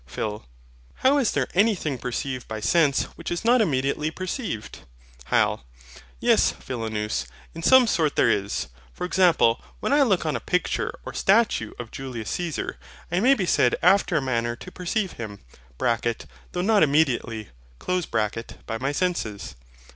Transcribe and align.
PHIL. 0.07 0.47
Howl 0.95 1.19
Is 1.19 1.31
there 1.31 1.47
any 1.53 1.75
thing 1.75 1.99
perceived 1.99 2.47
by 2.47 2.59
sense 2.59 3.03
which 3.15 3.29
is 3.29 3.45
not 3.45 3.61
immediately 3.61 4.09
perceived? 4.09 4.79
HYL. 5.27 5.61
Yes, 6.19 6.49
Philonous, 6.53 7.27
in 7.53 7.61
some 7.61 7.85
sort 7.85 8.15
there 8.15 8.27
is. 8.31 8.69
For 8.91 9.05
example, 9.05 9.61
when 9.79 9.93
I 9.93 10.01
look 10.01 10.25
on 10.25 10.35
a 10.35 10.39
picture 10.39 10.91
or 11.05 11.13
statue 11.13 11.73
of 11.77 11.91
Julius 11.91 12.31
Caesar, 12.31 12.79
I 13.11 13.19
may 13.19 13.35
be 13.35 13.45
said 13.45 13.75
after 13.83 14.15
a 14.17 14.21
manner 14.23 14.55
to 14.55 14.71
perceive 14.71 15.11
him 15.21 15.41
(though 15.77 16.61
not 16.61 16.81
immediately) 16.81 17.49
by 17.85 18.77
my 18.79 18.91
senses. 18.91 19.53